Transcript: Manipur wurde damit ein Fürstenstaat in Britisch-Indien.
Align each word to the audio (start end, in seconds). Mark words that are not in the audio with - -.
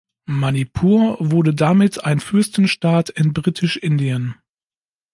Manipur 0.25 1.15
wurde 1.19 1.53
damit 1.53 2.03
ein 2.05 2.19
Fürstenstaat 2.21 3.11
in 3.11 3.33
Britisch-Indien. 3.33 4.33